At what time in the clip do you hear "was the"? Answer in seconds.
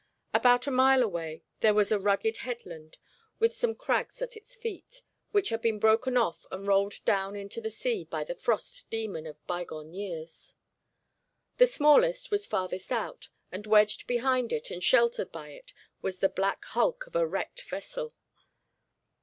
16.01-16.29